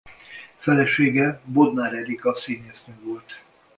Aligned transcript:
Felesége 0.57 1.41
Bodnár 1.45 1.93
Erika 1.93 2.35
színésznő 2.35 2.93
volt. 3.03 3.41